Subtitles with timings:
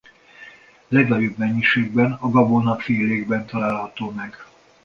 [0.87, 4.35] Legnagyobb mennyiségben a gabonafélékben található meg.